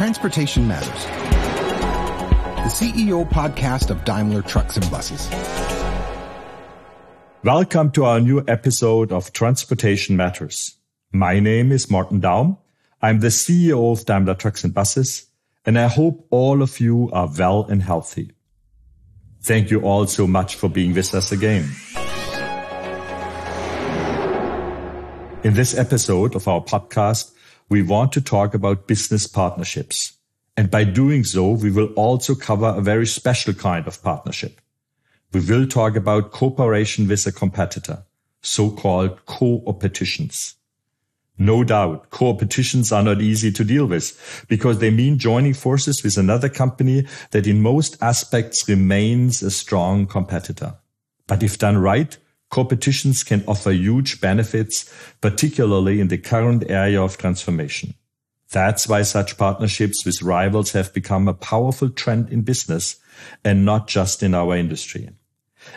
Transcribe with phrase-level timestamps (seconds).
[0.00, 1.04] Transportation Matters,
[2.64, 5.28] the CEO podcast of Daimler Trucks and Buses.
[7.44, 10.78] Welcome to our new episode of Transportation Matters.
[11.12, 12.56] My name is Martin Daum.
[13.02, 15.26] I'm the CEO of Daimler Trucks and Buses,
[15.66, 18.32] and I hope all of you are well and healthy.
[19.42, 21.68] Thank you all so much for being with us again.
[25.44, 27.32] In this episode of our podcast,
[27.70, 30.14] we want to talk about business partnerships.
[30.56, 34.60] And by doing so, we will also cover a very special kind of partnership.
[35.32, 38.02] We will talk about cooperation with a competitor,
[38.42, 40.56] so-called co-opetitions.
[41.38, 46.18] No doubt, co-opetitions are not easy to deal with because they mean joining forces with
[46.18, 50.74] another company that in most aspects remains a strong competitor.
[51.26, 52.18] But if done right,
[52.50, 57.94] co-opetitions can offer huge benefits, particularly in the current area of transformation.
[58.50, 62.96] That's why such partnerships with rivals have become a powerful trend in business
[63.44, 65.08] and not just in our industry.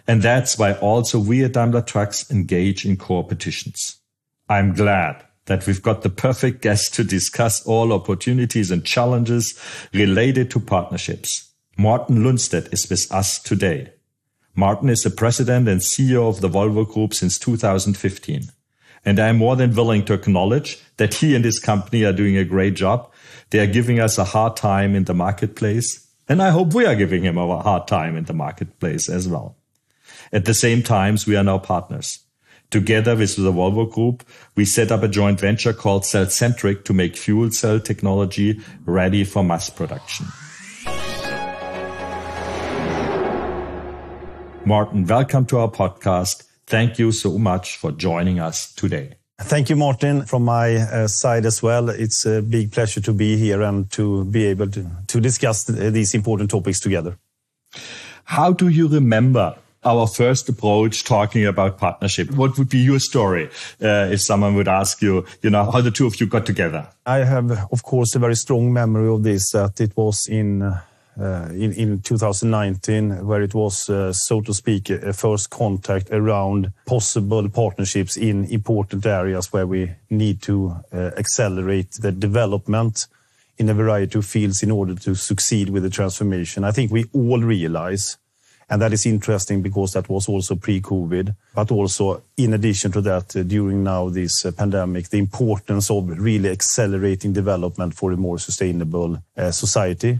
[0.07, 3.99] And that's why also we at Daimler Trucks engage in co-opetitions.
[4.49, 9.59] I'm glad that we've got the perfect guest to discuss all opportunities and challenges
[9.93, 11.51] related to partnerships.
[11.77, 13.91] Martin Lundstedt is with us today.
[14.55, 18.43] Martin is the president and CEO of the Volvo Group since 2015.
[19.05, 22.37] And I am more than willing to acknowledge that he and his company are doing
[22.37, 23.11] a great job.
[23.49, 26.07] They are giving us a hard time in the marketplace.
[26.29, 29.57] And I hope we are giving him a hard time in the marketplace as well.
[30.31, 32.19] At the same time, we are now partners.
[32.69, 34.23] Together with the Volvo Group,
[34.55, 39.43] we set up a joint venture called Cellcentric to make fuel cell technology ready for
[39.43, 40.27] mass production.
[44.65, 46.43] Martin, welcome to our podcast.
[46.67, 49.15] Thank you so much for joining us today.
[49.41, 50.25] Thank you, Martin.
[50.25, 54.23] From my uh, side as well, it's a big pleasure to be here and to
[54.25, 57.17] be able to, to discuss these important topics together.
[58.23, 62.31] How do you remember our first approach talking about partnership?
[62.31, 63.49] What would be your story
[63.81, 66.87] uh, if someone would ask you, you know, how the two of you got together?
[67.05, 70.67] I have, of course, a very strong memory of this, that it was in uh,
[70.69, 70.79] uh,
[71.17, 78.17] in 2019, where it was, uh, so to speak, a first contact around possible partnerships
[78.17, 83.07] in important areas where we need to uh, accelerate the development
[83.57, 86.63] in a variety of fields in order to succeed with the transformation.
[86.63, 88.17] I think we all realize,
[88.67, 93.29] and that is interesting because that was also pre-COVID, but also in addition to that,
[93.47, 99.21] during now this pandemic, the importance of really accelerating development for a more sustainable
[99.51, 100.19] society.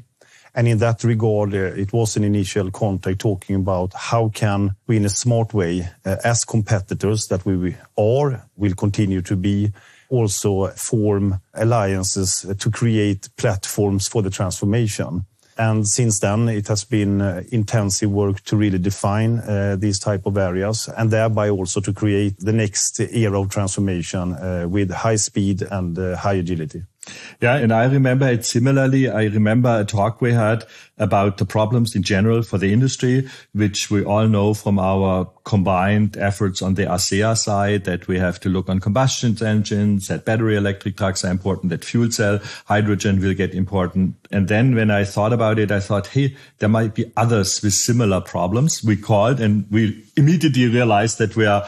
[0.55, 4.97] And in that regard, uh, it was an initial contact talking about how can we,
[4.97, 9.71] in a smart way, uh, as competitors that we are, will continue to be,
[10.09, 15.25] also form alliances to create platforms for the transformation.
[15.57, 20.25] And since then, it has been uh, intensive work to really define uh, these type
[20.25, 25.15] of areas and thereby also to create the next era of transformation uh, with high
[25.15, 26.83] speed and high agility.
[27.41, 29.09] Yeah, and I remember it similarly.
[29.09, 30.65] I remember a talk we had
[31.03, 36.15] about the problems in general for the industry, which we all know from our combined
[36.17, 40.55] efforts on the ACEA side that we have to look on combustion engines, that battery
[40.55, 44.15] electric trucks are important, that fuel cell hydrogen will get important.
[44.31, 47.73] And then when I thought about it, I thought, hey, there might be others with
[47.73, 48.83] similar problems.
[48.83, 51.61] We called and we immediately realized that we are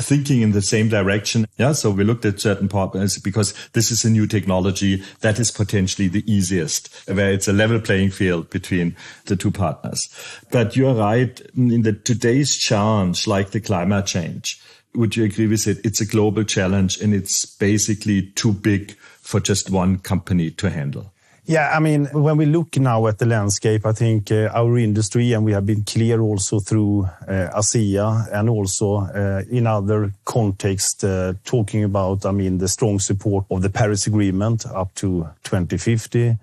[0.00, 1.46] thinking in the same direction.
[1.58, 1.72] Yeah.
[1.72, 6.08] So we looked at certain problems because this is a new technology that is potentially
[6.08, 8.96] the easiest where it's a level playing field between
[9.26, 10.08] the two partners.
[10.50, 14.60] But you're right in the today's challenge, like the climate change.
[14.94, 15.84] Would you agree with it?
[15.84, 21.12] It's a global challenge and it's basically too big for just one company to handle.
[21.44, 25.32] Yeah, I mean, when we look now at the landscape, I think uh, our industry,
[25.32, 31.02] and we have been clear also through uh, ACEA and also uh, in other context,
[31.02, 36.28] uh, talking about, I mean, the strong support of the Paris Agreement up to 2050,
[36.28, 36.34] uh,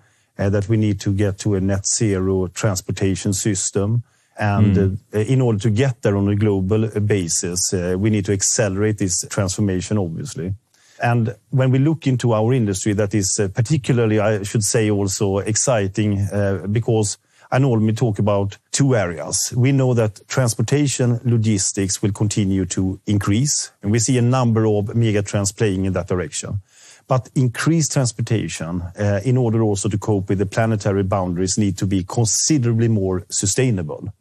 [0.47, 4.03] that we need to get to a net zero transportation system.
[4.37, 5.25] And mm.
[5.27, 9.97] in order to get there on a global basis, we need to accelerate this transformation,
[9.97, 10.53] obviously.
[11.01, 15.39] And when we look into our industry, that is uh, particularly, I should say, also
[15.39, 17.17] exciting uh, because
[17.51, 19.53] I normally talk about two areas.
[19.55, 24.95] We know that transportation logistics will continue to increase, and we see a number of
[24.95, 26.61] mega trends playing in that direction.
[27.09, 31.87] But increased transportation, uh, in order also to cope with the planetary boundaries, need to
[31.87, 34.13] be considerably more sustainable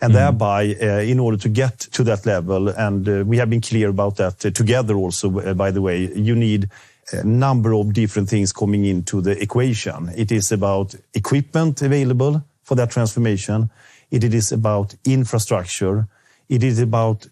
[0.00, 0.14] and mm.
[0.14, 3.88] thereby, uh, in order to get to that level, and uh, we have been clear
[3.88, 6.68] about that together also, by the way, you need
[7.12, 10.10] a number of different things coming into the equation.
[10.16, 13.70] It is about equipment available for that transformation.
[14.10, 16.06] It is about infrastructure.
[16.48, 17.26] It is about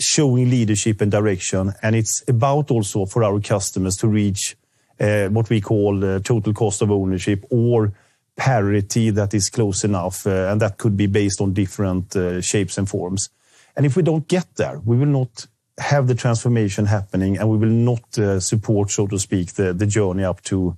[0.00, 4.56] showing leadership and direction, and it's about also for our customers to reach
[4.98, 7.92] uh, what we call uh, total cost of ownership or
[8.36, 12.88] parity that is close enough, uh, and that could be based on different shapes and
[12.88, 13.28] forms.
[13.76, 15.46] And if we don't get there, we will not
[15.78, 20.42] have the transformation happening, and we will not support, so to speak, the journey up
[20.42, 20.76] to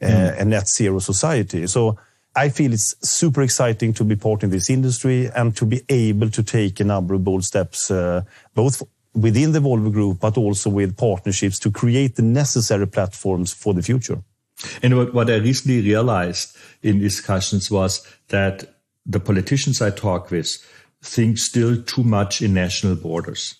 [0.00, 0.40] mm.
[0.40, 1.66] a net zero society.
[2.34, 6.30] I feel it's super exciting to be part in this industry and to be able
[6.30, 8.22] to take a number of bold steps, uh,
[8.54, 8.82] both
[9.14, 13.82] within the Volvo Group, but also with partnerships to create the necessary platforms for the
[13.82, 14.22] future.
[14.82, 18.74] And what I recently realized in discussions was that
[19.06, 20.58] the politicians I talk with
[21.02, 23.54] think still too much in national borders.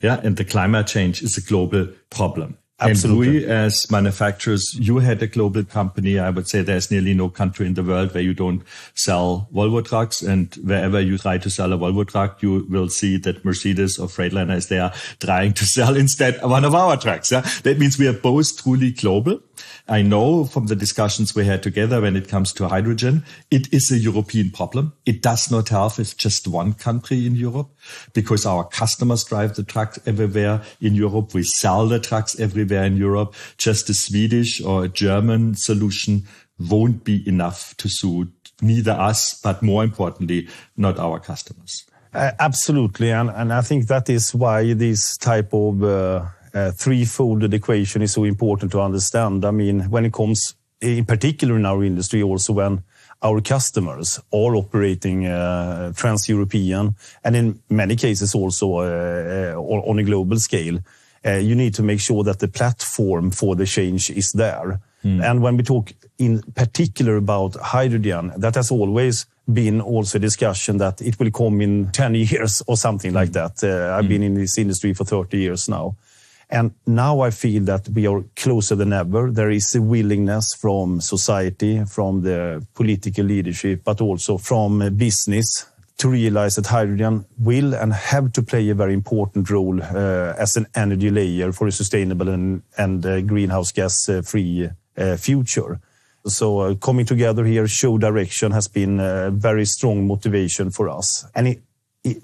[0.00, 0.20] Yeah.
[0.22, 2.58] And the climate change is a global problem.
[2.80, 3.38] Absolutely.
[3.38, 6.18] We, as manufacturers, you had a global company.
[6.18, 8.62] I would say there's nearly no country in the world where you don't
[8.94, 10.22] sell Volvo trucks.
[10.22, 14.08] And wherever you try to sell a Volvo truck, you will see that Mercedes or
[14.08, 17.30] Freightliner is there trying to sell instead one of our trucks.
[17.30, 17.42] Yeah.
[17.62, 19.40] That means we are both truly global.
[19.88, 23.90] I know from the discussions we had together when it comes to hydrogen, it is
[23.90, 24.92] a European problem.
[25.06, 27.70] It does not help with just one country in Europe
[28.12, 31.34] because our customers drive the trucks everywhere in Europe.
[31.34, 33.34] We sell the trucks everywhere in Europe.
[33.58, 36.26] Just a Swedish or a German solution
[36.58, 41.84] won't be enough to suit neither us, but more importantly, not our customers.
[42.12, 43.10] Uh, absolutely.
[43.10, 48.22] And I think that is why this type of uh, Uh, threefold equation is so
[48.22, 49.44] important to understand.
[49.44, 52.84] I mean, when it comes, in particular in our industry, also when
[53.24, 60.38] our customers are operating uh, trans-European, and in many cases also uh, on a global
[60.38, 60.78] scale,
[61.24, 64.78] you need to make sure that the platform for the change is there.
[65.02, 65.22] Hmm.
[65.22, 70.78] And when we talk in particular about hydrogen, that has always been also a discussion
[70.78, 73.32] that it will come in 10 years or something like hmm.
[73.32, 73.64] that.
[73.64, 74.26] I've been hmm.
[74.26, 75.96] in this industry for 30 years now.
[76.50, 79.30] And now I feel that we are closer than ever.
[79.30, 86.08] There is a willingness from society, from the political leadership, but also from business to
[86.08, 90.66] realize that hydrogen will and have to play a very important role uh, as an
[90.74, 95.80] energy layer for a sustainable and uh, greenhouse gas-free uh, future.
[96.26, 101.26] So coming together here, show direction has been a very strong motivation for us.
[101.34, 101.62] And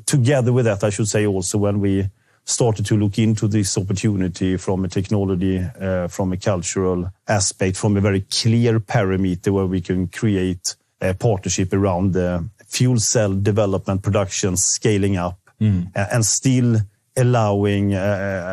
[0.07, 2.09] together with that, I should say also when we
[2.45, 7.97] started to look into this opportunity from a technology, uh, from a cultural aspect, from
[7.97, 14.03] a very clear parameter where we can create a partnership around the fuel cell development
[14.03, 15.39] production scaling up.
[15.61, 15.91] Mm.
[15.95, 16.81] And still
[17.17, 17.99] allowing, uh,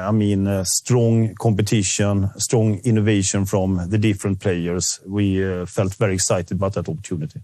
[0.03, 4.99] uh, I mean, strong competition, strong innovation from the different players.
[5.05, 7.41] We felt very excited about that opportunity.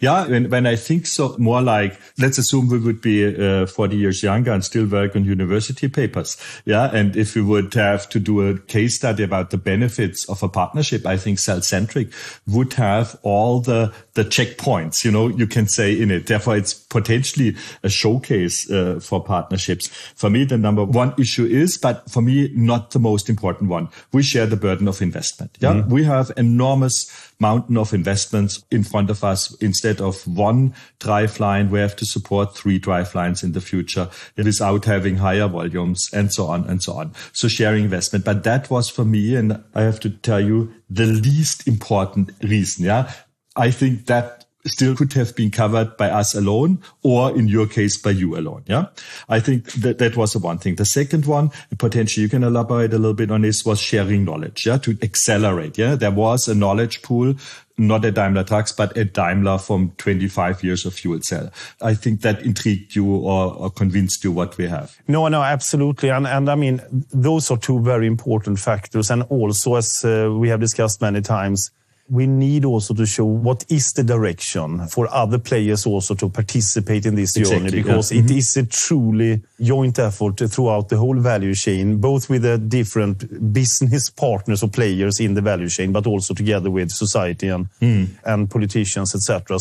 [0.00, 0.26] Yeah.
[0.26, 4.52] When I think so more like, let's assume we would be uh, 40 years younger
[4.52, 6.36] and still work on university papers.
[6.64, 6.90] Yeah.
[6.92, 10.48] And if we would have to do a case study about the benefits of a
[10.48, 12.12] partnership, I think cellcentric
[12.46, 13.92] would have all the
[14.34, 16.26] checkpoints, you know, you can say in it.
[16.26, 19.88] Therefore, it's potentially a showcase uh, for partnerships.
[20.14, 23.88] For me, the number one issue is, but for me, not the most important one.
[24.12, 25.56] We share the burden of investment.
[25.60, 25.74] Yeah.
[25.74, 25.90] Mm-hmm.
[25.90, 27.10] We have enormous
[27.44, 29.54] mountain of investments in front of us.
[29.60, 35.16] Instead of one driveline, we have to support three drivelines in the future without having
[35.16, 37.12] higher volumes and so on and so on.
[37.32, 38.24] So sharing investment.
[38.24, 42.84] But that was for me, and I have to tell you, the least important reason.
[42.84, 43.12] Yeah.
[43.56, 47.96] I think that still could have been covered by us alone or in your case,
[47.96, 48.64] by you alone.
[48.66, 48.86] Yeah.
[49.28, 50.76] I think that that was the one thing.
[50.76, 54.66] The second one, potentially you can elaborate a little bit on this, was sharing knowledge.
[54.66, 54.78] Yeah.
[54.78, 55.76] To accelerate.
[55.78, 55.94] Yeah.
[55.96, 57.34] There was a knowledge pool,
[57.76, 61.50] not at Daimler Trucks, but at Daimler from 25 years of fuel cell.
[61.82, 64.96] I think that intrigued you or convinced you what we have.
[65.08, 66.08] No, no, absolutely.
[66.08, 66.80] And, and I mean,
[67.12, 69.10] those are two very important factors.
[69.10, 71.70] And also, as uh, we have discussed many times,
[72.08, 77.06] we need also to show what is the direction for other players also to participate
[77.06, 77.56] in this journey.
[77.56, 77.82] Exactly.
[77.82, 78.38] Because it mm-hmm.
[78.38, 84.10] is a truly joint effort throughout the whole value chain, both with the different business
[84.10, 88.50] partners or players in the value chain, but also together with society and mm.
[88.50, 89.58] politicians, et cetera.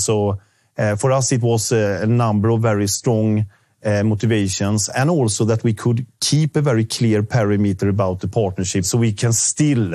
[0.75, 3.45] Uh, for us, it was a number of very strong
[3.85, 8.85] uh, motivations and also that we could keep a very clear parameter about the partnership
[8.85, 9.93] so we can still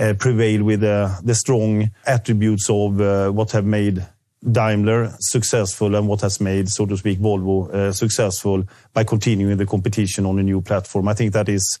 [0.00, 4.02] Uh, prevail with uh, the strong attributes of uh, what have made
[4.50, 8.64] Daimler successful and what has made, so to speak, Volvo successful
[8.94, 11.06] by continuing the competition on a new platform.
[11.08, 11.78] I think that is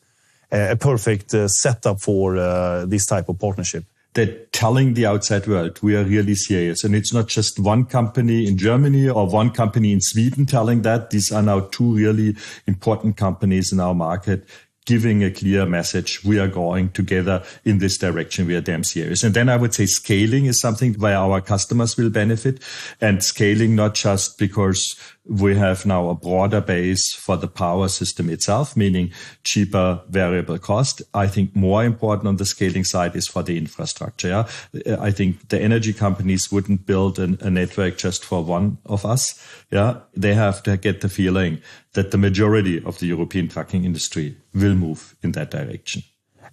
[0.52, 3.84] a perfect uh, setup for uh, this type of partnership
[4.14, 6.82] they're telling the outside world we are really serious.
[6.82, 11.10] And it's not just one company in Germany or one company in Sweden telling that.
[11.10, 12.34] These are now two really
[12.66, 14.44] important companies in our market
[14.90, 16.24] giving a clear message.
[16.24, 18.48] We are going together in this direction.
[18.48, 19.22] We are damn serious.
[19.22, 22.60] And then I would say scaling is something where our customers will benefit
[23.00, 24.96] and scaling not just because
[25.30, 29.12] we have now a broader base for the power system itself, meaning
[29.44, 31.02] cheaper variable cost.
[31.14, 34.28] I think more important on the scaling side is for the infrastructure.
[34.28, 34.48] Yeah?
[34.86, 39.06] Uh, I think the energy companies wouldn't build an, a network just for one of
[39.06, 39.40] us.
[39.70, 44.36] Yeah, they have to get the feeling that the majority of the European trucking industry
[44.52, 46.02] will move in that direction.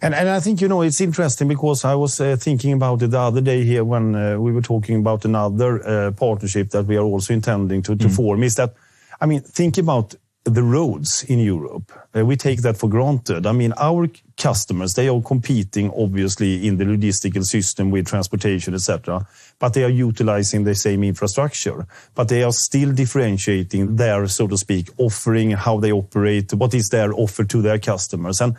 [0.02, 3.12] And, and I think, you know, it's interesting because I was uh, thinking about it
[3.12, 6.98] the other day here when uh, we were talking about another uh, partnership that we
[6.98, 8.16] are also intending to, to mm.
[8.16, 8.76] form is that,
[9.20, 10.14] I mean, think about
[10.44, 11.92] the roads in Europe.
[12.16, 13.46] Uh, we take that for granted.
[13.46, 19.28] I mean, our customers, they are competing obviously in the logistical system with transportation, etc.
[19.60, 21.86] But they are utilizing the same infrastructure.
[22.16, 26.90] But they are still differentiating their, so to speak, offering, how they operate, what is
[26.90, 28.40] their offer to their customers.
[28.40, 28.56] And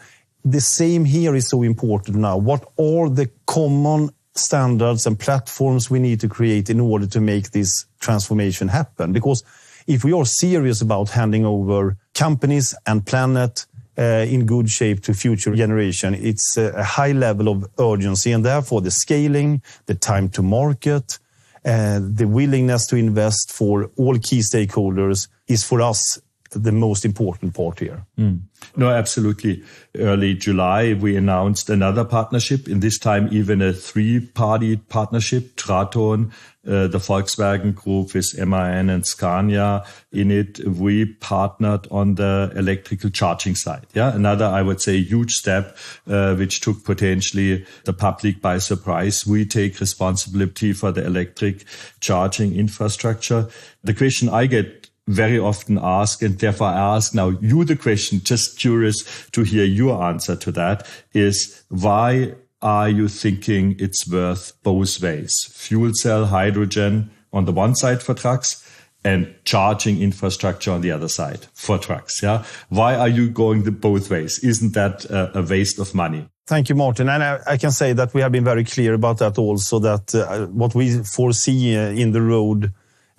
[0.50, 2.36] the same here is so important now.
[2.36, 7.50] What are the common standards and platforms we need to create in order to make
[7.50, 9.12] this transformation happen?
[9.12, 9.42] Because
[9.86, 13.66] if we are serious about handing over companies and planet
[13.98, 18.80] uh, in good shape to future generation, it's a high level of urgency, and therefore
[18.80, 21.18] the scaling, the time to market,
[21.64, 26.18] uh, the willingness to invest for all key stakeholders is for us
[26.50, 28.04] the most important part here.
[28.18, 28.40] Mm.
[28.76, 29.62] No, absolutely.
[29.96, 36.32] Early July, we announced another partnership, in this time even a three-party partnership, Traton,
[36.66, 39.84] uh, the Volkswagen Group with MAN and Scania.
[40.12, 43.86] In it, we partnered on the electrical charging side.
[43.94, 45.76] Yeah, another, I would say, huge step,
[46.06, 49.26] uh, which took potentially the public by surprise.
[49.26, 51.64] We take responsibility for the electric
[52.00, 53.48] charging infrastructure.
[53.82, 54.77] The question I get
[55.08, 59.64] very often ask, and therefore I ask now you the question, just curious to hear
[59.64, 65.48] your answer to that, is why are you thinking it's worth both ways?
[65.52, 68.64] Fuel cell, hydrogen on the one side for trucks
[69.04, 72.22] and charging infrastructure on the other side for trucks.
[72.22, 72.44] Yeah.
[72.68, 74.38] Why are you going the both ways?
[74.40, 76.28] Isn't that a, a waste of money?
[76.46, 77.08] Thank you, Martin.
[77.08, 80.14] And I, I, can say that we have been very clear about that also, that
[80.14, 82.72] uh, what we foresee uh, in the road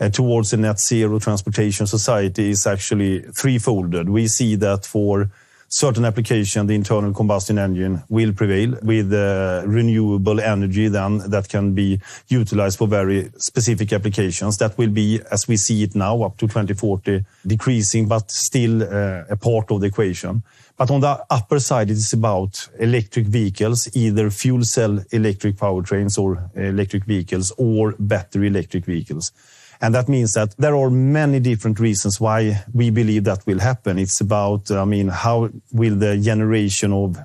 [0.07, 4.07] towards a net zero transportation society is actually threefolded.
[4.09, 5.29] We see that for
[5.69, 11.73] certain application, the internal combustion engine will prevail with uh, renewable energy then that can
[11.73, 14.57] be utilized for very specific applications.
[14.57, 19.25] That will be, as we see it now, up to 2040, decreasing, but still uh,
[19.29, 20.43] a part of the equation.
[20.75, 26.17] But on the upper side, it is about electric vehicles, either fuel cell electric powertrains
[26.17, 29.33] or electric vehicles or battery electric vehicles.
[29.81, 33.97] And that means that there are many different reasons why we believe that will happen.
[33.97, 37.17] It's about, I mean, how will the generation of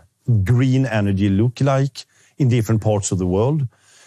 [0.45, 2.05] green energy look like
[2.39, 3.67] in different parts of the world?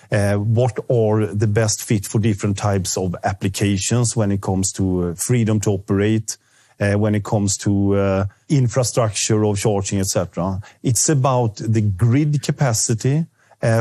[0.09, 5.09] Uh, what are the best fit for different types of applications when it comes to
[5.09, 6.37] uh, freedom to operate,
[6.79, 10.61] uh, when it comes to uh, infrastructure of charging, etc.
[10.81, 13.25] It's about the grid capacity,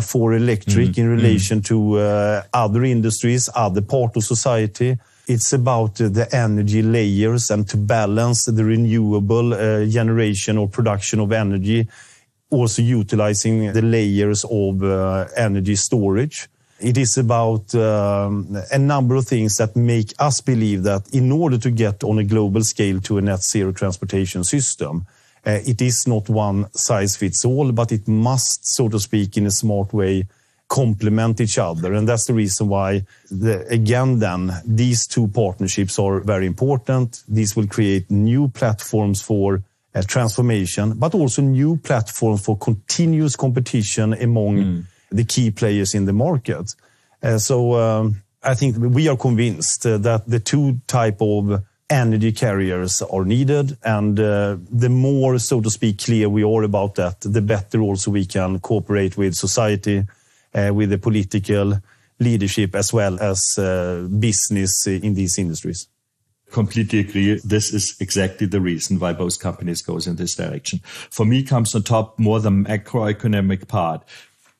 [0.00, 0.98] for electric mm.
[0.98, 1.64] in relation mm.
[1.66, 4.96] to uh, other industries, other part of society.
[5.28, 11.20] It's about uh, the energy layers and to balance the renewable uh, generation or production
[11.20, 11.88] of energy,
[12.48, 16.48] also utilizing the layers of uh, energy storage.
[16.78, 21.58] It is about um, a number of things that make us believe that in order
[21.58, 25.15] to get on a global scale to a net zero transportation system, uh,
[25.46, 29.50] it is not one size fits all, but it must, so to speak, in a
[29.50, 30.24] smart way,
[30.68, 31.92] complement each other.
[31.94, 37.22] And that's the reason why, the, again, then, these two partnerships are very important.
[37.28, 39.62] These will create new platforms for
[39.94, 44.84] uh, transformation, but also new platforms for continuous competition among mm.
[45.10, 46.74] the key players in the market.
[47.22, 52.32] Uh, so um, I think we are convinced uh, that the two type of energy
[52.32, 53.76] carriers are needed.
[53.84, 58.10] And uh, the more, so to speak, clear we are about that, the better also
[58.10, 60.04] we can cooperate with society,
[60.54, 61.80] uh, with the political
[62.18, 65.88] leadership, as well as uh, business in these industries.
[66.50, 67.40] Completely agree.
[67.44, 70.80] This is exactly the reason why both companies goes in this direction.
[71.10, 74.04] For me, comes on top more the macroeconomic part.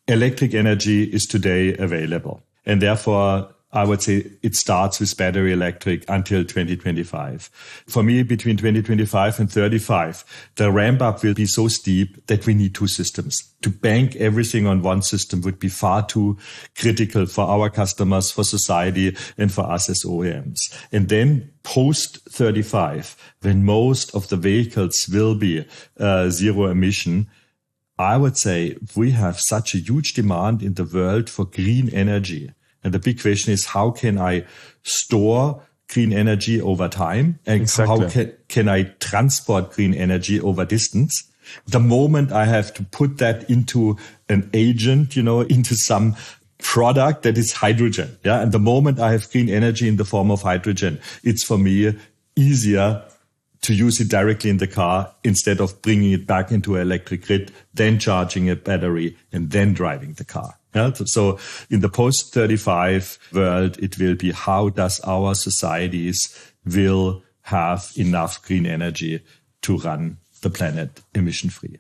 [0.09, 2.43] Electric energy is today available.
[2.67, 7.51] And therefore, I would say it starts with battery electric until 2025.
[7.87, 12.55] For me, between 2025 and 35, the ramp up will be so steep that we
[12.55, 13.43] need two systems.
[13.63, 16.39] To bank everything on one system would be far too
[16.79, 20.61] critical for our customers, for society, and for us as OEMs.
[20.93, 25.67] And then post 35, when most of the vehicles will be
[25.99, 27.27] uh, zero emission,
[27.99, 32.53] I would say we have such a huge demand in the world for green energy
[32.87, 34.45] and the big question is, how can I
[34.85, 37.41] store green energy over time?
[37.45, 37.99] And exactly.
[37.99, 41.25] how can, can I transport green energy over distance?
[41.67, 43.97] The moment I have to put that into
[44.29, 46.15] an agent, you know, into some
[46.59, 48.17] product that is hydrogen.
[48.25, 48.41] Yeah.
[48.41, 51.93] And the moment I have green energy in the form of hydrogen, it's for me
[52.37, 53.03] easier
[53.63, 57.27] to use it directly in the car instead of bringing it back into an electric
[57.27, 60.55] grid, then charging a battery and then driving the car.
[61.09, 61.39] So
[61.71, 68.43] in the post 35 world, it will be how does our societies will have enough
[68.43, 69.23] green energy
[69.63, 71.79] to run the planet emission free?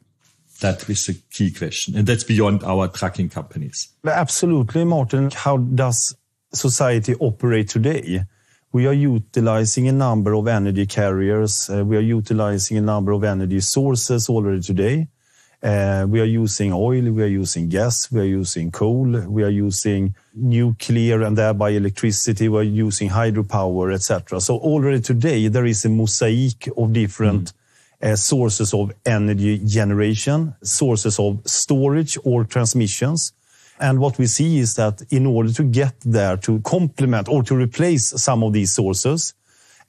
[0.60, 1.96] That is the key question.
[1.96, 3.88] And that's beyond our trucking companies.
[4.06, 5.30] Absolutely, Martin.
[5.30, 6.16] How does
[6.52, 8.24] society operate today?
[8.72, 11.68] We are utilizing a number of energy carriers.
[11.70, 15.08] Uh, we are utilizing a number of energy sources already today.
[15.66, 19.50] Uh, we are using oil, we are using gas, we are using coal, we are
[19.50, 24.40] using nuclear and thereby electricity, we are using hydropower, etc.
[24.40, 27.52] So already today, there is a mosaic of different
[28.00, 28.12] mm.
[28.12, 33.32] uh, sources of energy generation, sources of storage or transmissions.
[33.80, 37.56] And what we see is that in order to get there to complement or to
[37.56, 39.34] replace some of these sources,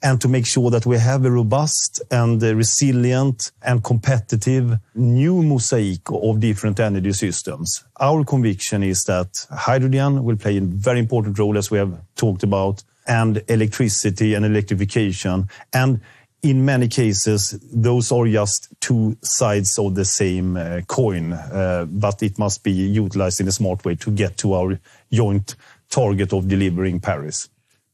[0.02, 6.00] and to make sure that we have a robust and resilient and competitive new mosaic
[6.10, 7.84] of different energy systems.
[7.98, 12.44] Our conviction is that hydrogen will play a very important role, as we have talked
[12.44, 15.48] about, and electricity and electrification.
[15.72, 16.00] And
[16.42, 22.22] in many cases, those are just two sides of the same uh, coin, uh, but
[22.22, 24.78] it must be utilized in a smart way to get to our
[25.12, 25.56] joint
[25.90, 27.48] target of delivering Paris.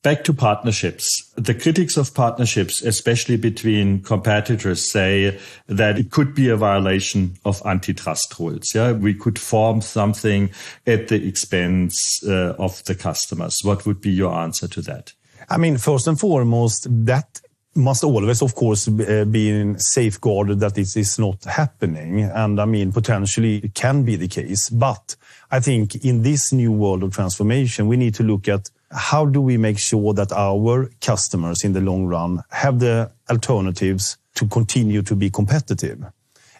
[0.04, 1.32] Back to partnerships.
[1.34, 7.62] The critics of partnerships, especially between competitors, say that it could be a violation of
[7.64, 8.74] antitrust rules.
[8.74, 10.50] Yeah, we could form something
[10.86, 13.60] at the expense uh, of the customers.
[13.62, 15.14] What would be your answer to that?
[15.48, 17.40] I mean, first and foremost, that
[17.74, 22.20] must always, of course, uh, be safeguarded that this is not happening.
[22.24, 24.68] And I mean, potentially it can be the case.
[24.68, 25.16] But
[25.50, 29.40] I think in this new world of transformation, we need to look at how do
[29.40, 35.02] we make sure that our customers in the long run have the alternatives to continue
[35.02, 36.04] to be competitive?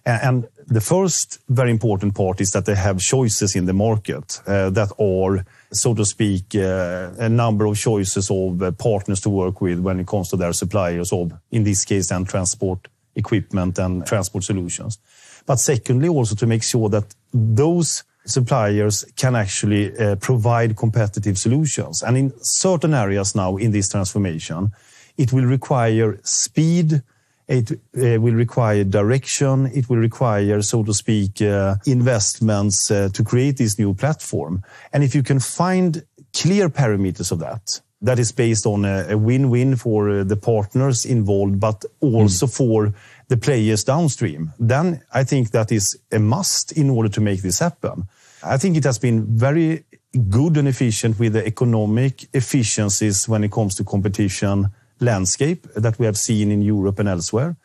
[0.06, 4.68] And the first very important part is that they have choices in the market uh,
[4.70, 9.62] that are, so to speak, uh, a number of choices of uh, partners to work
[9.62, 14.06] with when it comes to their suppliers of, in this case, then transport equipment and
[14.06, 14.98] transport solutions.
[15.46, 22.02] But secondly, also to make sure that those suppliers can actually uh, provide competitive solutions.
[22.02, 24.72] And in certain areas now in this transformation,
[25.16, 27.02] it will require speed,
[27.46, 33.22] it uh, will require direction, it will require, so to speak, uh, investments uh, to
[33.22, 34.62] create this new platform.
[34.92, 39.77] And if you can find clear parameters of that, that is based on a win-win
[39.77, 42.57] for uh, the partners involved, but also mm.
[42.57, 42.95] for
[43.29, 47.61] the players downstream, then I think that is a must in order to make this
[47.61, 48.07] happen.
[48.43, 49.85] I think it has been very
[50.29, 54.69] good and efficient with the economic efficiencies when it comes to competition
[55.01, 57.57] landscape that we have seen in Europe and elsewhere.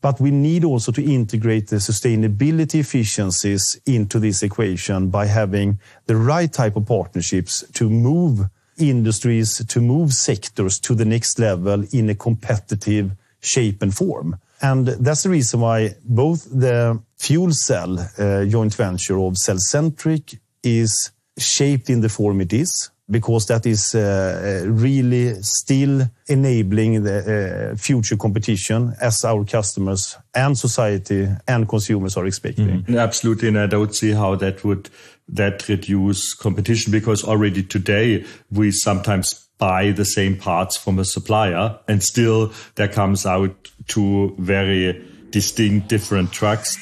[0.00, 6.14] But we need also to integrate the sustainability efficiencies into this equation by having the
[6.14, 12.10] right type of partnerships to move industries, to move sectors to the next level in
[12.10, 14.36] a competitive shape and form.
[14.60, 21.12] And that's the reason why both the fuel cell uh, joint venture of Cellcentric is
[21.38, 27.76] shaped in the form it is, because that is uh, really still enabling the uh,
[27.76, 32.82] future competition as our customers and society and consumers are expecting.
[32.82, 33.48] Mm, absolutely.
[33.48, 34.90] And I don't see how that would
[35.28, 41.78] that reduce competition because already today we sometimes buy the same parts from a supplier
[41.88, 46.76] and still there comes out two very distinct different trucks.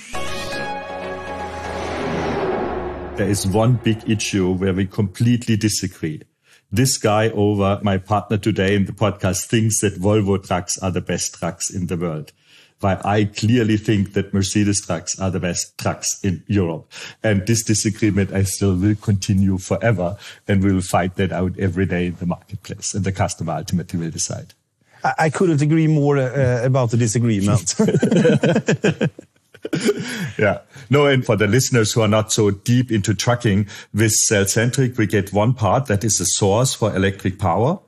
[3.17, 6.21] There is one big issue where we completely disagree.
[6.71, 11.01] This guy over my partner today in the podcast thinks that Volvo trucks are the
[11.01, 12.33] best trucks in the world.
[12.81, 16.93] why I clearly think that Mercedes trucks are the best trucks in Europe.
[17.23, 22.09] And this disagreement I still will continue forever and we'll fight that out every day
[22.09, 24.53] in the marketplace and the customer ultimately will decide.
[25.03, 27.77] I couldn't agree more uh, about the disagreement.
[30.39, 30.61] yeah.
[30.91, 35.07] No, and for the listeners who are not so deep into trucking, with Cellcentric, we
[35.07, 37.79] get one part that is a source for electric power.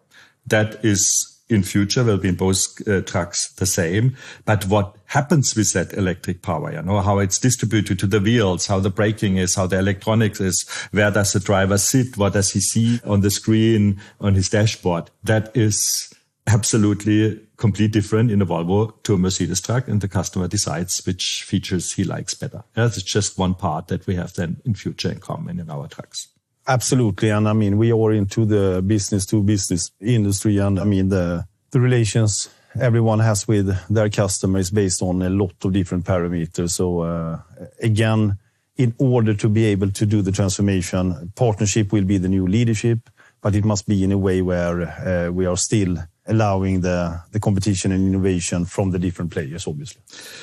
[0.47, 4.17] That is in future will be in both uh, trucks the same.
[4.45, 8.67] But what happens with that electric power, you know, how it's distributed to the wheels,
[8.67, 12.53] how the braking is, how the electronics is, where does the driver sit, what does
[12.53, 15.11] he see on the screen, on his dashboard?
[15.25, 16.13] That is
[16.47, 21.43] absolutely complete different in a Volvo to a Mercedes truck, and the customer decides which
[21.43, 22.63] features he likes better.
[22.75, 26.29] That's just one part that we have then in future in common in our trucks.
[26.67, 31.09] Absolutely, and I mean we are into the business to business industry, and I mean
[31.09, 32.49] the the relations
[32.81, 36.71] everyone has with their customers based on a lot of different parameters.
[36.71, 37.41] So uh,
[37.83, 38.39] again,
[38.77, 43.11] in order to be able to do the transformation, partnership will be the new leadership,
[43.41, 45.97] but it must be in a way where uh, we are still
[46.29, 50.03] allowing the, the competition and innovation from the different players, obviously.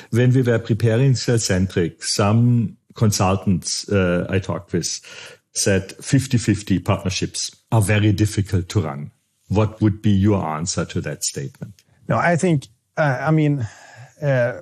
[0.10, 5.02] When we were preparing Cellcentric, some consultants uh, I talked with
[5.54, 9.12] said 50-50 partnerships are very difficult to run.
[9.48, 11.76] What would be your answer to that statement?
[12.08, 12.68] No, I think,
[12.98, 13.68] uh, I mean,
[14.22, 14.62] uh,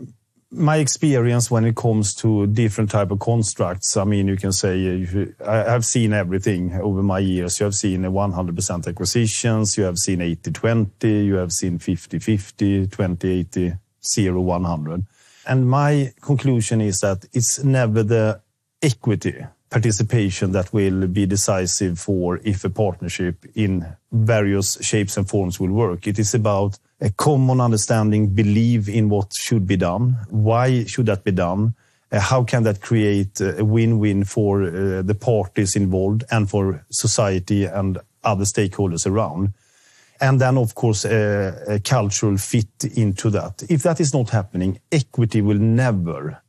[0.54, 5.06] my experience when it comes to different type of constructs, I mean, you can say
[5.46, 7.60] I have seen everything over my years.
[7.60, 15.06] You have seen 100% acquisitions, you have seen 80-20, you have seen 50-50, 20-80, 0-100.
[15.48, 18.42] And my conclusion is that it's never the
[18.82, 25.60] equity participation that will be decisive for if a partnership in various shapes and forms
[25.60, 26.06] will work.
[26.06, 30.16] It is about a common understanding, believe in what should be done.
[30.30, 31.74] Why should that be done?
[32.12, 37.66] Uh, how can that create a win-win for uh, the parties involved and for society
[37.66, 39.54] and other stakeholders around?
[40.22, 43.64] And then, of course, uh, a cultural fit into that.
[43.70, 46.44] If that is not happening, equity will never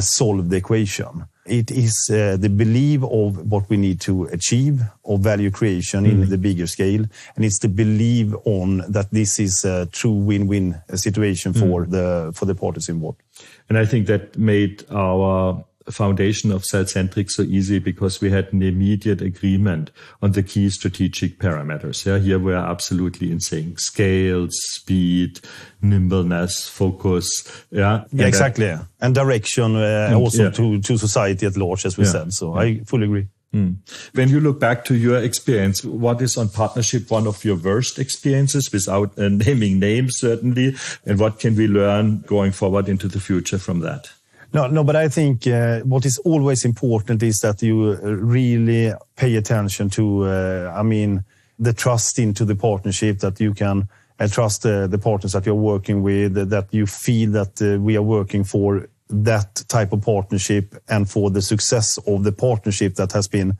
[0.00, 1.26] solve the equation.
[1.48, 6.10] It is uh, the belief of what we need to achieve of value creation mm.
[6.10, 7.04] in the bigger scale,
[7.36, 11.90] and it's the belief on that this is a true win-win situation for mm.
[11.90, 13.22] the for the parties involved.
[13.68, 18.62] And I think that made our foundation of Cellcentric so easy because we had an
[18.62, 19.90] immediate agreement
[20.22, 22.04] on the key strategic parameters.
[22.04, 25.40] Yeah, here we are absolutely in sync: scale, speed,
[25.82, 27.64] nimbleness, focus.
[27.70, 28.66] Yeah, yeah exactly.
[28.66, 30.50] That, and direction uh, and, also yeah.
[30.50, 32.10] to to society at large, as we yeah.
[32.10, 32.32] said.
[32.32, 32.60] So yeah.
[32.60, 33.28] I fully agree.
[33.54, 33.76] Mm.
[34.12, 37.98] When you look back to your experience, what is on partnership one of your worst
[37.98, 40.76] experiences without uh, naming names, certainly?
[41.06, 44.10] And what can we learn going forward into the future from that?
[44.52, 48.92] No, no, but I think uh, what is always important is that you uh, really
[49.16, 51.24] pay attention to, uh, I mean,
[51.58, 55.54] the trust into the partnership that you can uh, trust uh, the partners that you're
[55.54, 60.74] working with, that you feel that uh, we are working for that type of partnership
[60.88, 63.56] and for the success of the partnership that has been,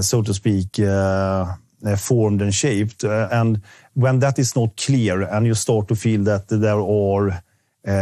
[0.00, 0.76] so to speak,
[1.96, 3.02] formed and shaped.
[3.02, 3.60] and
[3.94, 7.42] when that is not clear and you start to feel that there are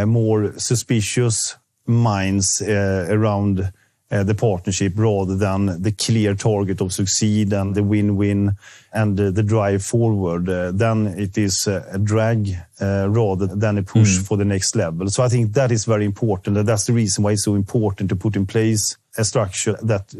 [0.05, 3.73] more suspicious minds uh, around
[4.11, 8.55] uh, the partnership rather than the clear target of succeed and the win-win
[8.92, 10.45] and uh, the drive forward,
[10.77, 14.27] then it is a drag rather than a push mm.
[14.27, 15.09] for the next level.
[15.09, 18.11] So I think that is very important, and that's the reason why it's so important
[18.11, 20.14] to put in place a structure that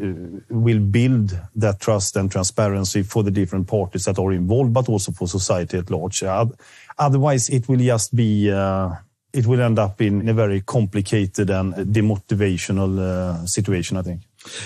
[0.49, 5.11] will build that trust and transparency for the different parties that are involved, but also
[5.11, 6.23] for society at large.
[6.97, 8.49] Otherwise, it will just be
[9.33, 14.21] it will end up in a very complicated and demotivational uh, situation, I think.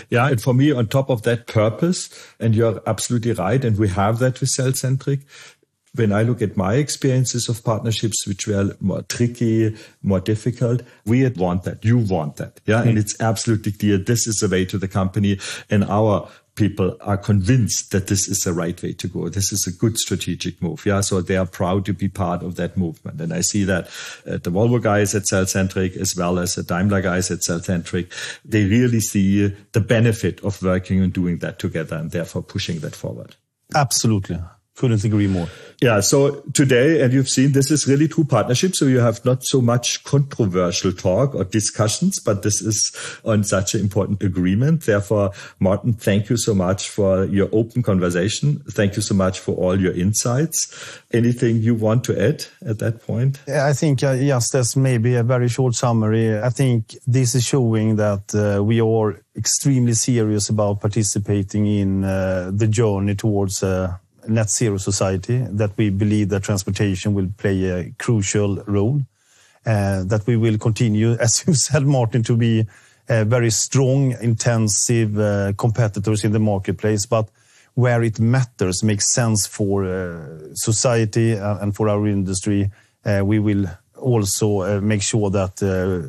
[0.09, 3.87] Yeah, and for me, on top of that purpose, and you're absolutely right, and we
[3.89, 5.21] have that with cell-centric.
[5.95, 11.27] When I look at my experiences of partnerships, which were more tricky, more difficult, we
[11.29, 11.83] want that.
[11.83, 12.59] You want that.
[12.65, 12.83] Yeah.
[12.83, 12.89] Mm.
[12.89, 15.39] And it's absolutely clear this is the way to the company.
[15.69, 19.29] And our people are convinced that this is the right way to go.
[19.29, 20.85] This is a good strategic move.
[20.85, 21.01] Yeah.
[21.01, 23.21] So they are proud to be part of that movement.
[23.21, 23.85] And I see that
[24.25, 28.11] uh, the Volvo guys at Cellcentric as well as the Daimler guys at Cellcentric,
[28.43, 32.95] they really see the benefit of working and doing that together and therefore pushing that
[32.95, 33.35] forward.
[33.75, 34.39] Absolutely.
[34.77, 35.49] Couldn't agree more.
[35.81, 35.99] Yeah.
[35.99, 38.75] So today, and you've seen this is really true partnership.
[38.75, 43.75] So you have not so much controversial talk or discussions, but this is on such
[43.75, 44.83] an important agreement.
[44.83, 48.63] Therefore, Martin, thank you so much for your open conversation.
[48.71, 51.01] Thank you so much for all your insights.
[51.11, 53.39] Anything you want to add at that point?
[53.47, 57.97] I think uh, just as maybe a very short summary, I think this is showing
[57.97, 63.95] that uh, we are extremely serious about participating in uh, the journey towards uh,
[64.27, 69.01] net zero society, that we believe that transportation will play a crucial role,
[69.65, 72.65] uh, that we will continue, as you said, Martin, to be
[73.09, 77.05] uh, very strong, intensive uh, competitors in the marketplace.
[77.05, 77.29] But
[77.73, 82.71] where it matters, makes sense for uh, society uh, and for our industry,
[83.05, 83.65] uh, we will
[83.97, 85.61] also make sure that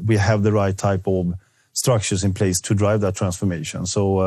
[0.07, 1.35] we have the right type of
[1.73, 3.87] structures in place to drive that transformation.
[3.87, 4.19] So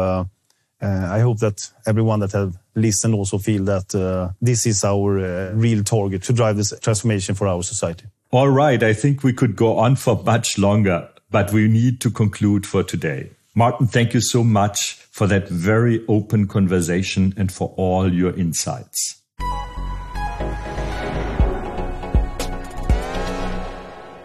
[0.81, 5.51] I hope that everyone that have listened also feel that uh, this is our uh,
[5.53, 8.05] real target to drive this transformation for our society.
[8.31, 8.81] All right.
[8.81, 12.83] I think we could go on for much longer, but we need to conclude for
[12.83, 13.31] today.
[13.53, 19.21] Martin, thank you so much for that very open conversation and for all your insights.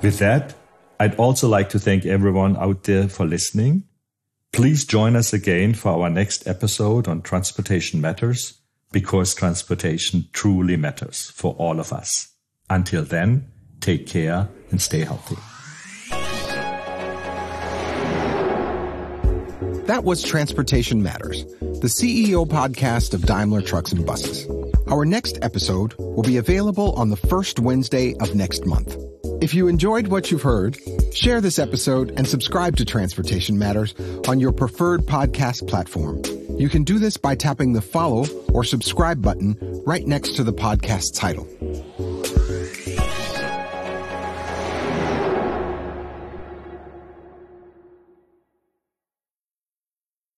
[0.02, 0.54] With that,
[1.00, 3.82] I'd also like to thank everyone out there for listening.
[4.52, 8.58] Please join us again for our next episode on Transportation Matters,
[8.92, 12.32] because transportation truly matters for all of us.
[12.70, 15.36] Until then, take care and stay healthy.
[19.86, 24.46] That was Transportation Matters, the CEO podcast of Daimler Trucks and Buses.
[24.88, 28.96] Our next episode will be available on the first Wednesday of next month.
[29.40, 30.78] If you enjoyed what you've heard,
[31.12, 33.94] share this episode and subscribe to Transportation Matters
[34.26, 36.22] on your preferred podcast platform.
[36.58, 40.54] You can do this by tapping the follow or subscribe button right next to the
[40.54, 41.46] podcast title.